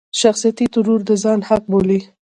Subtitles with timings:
[0.21, 1.99] شخصيتي ترور د ځان حق بولي.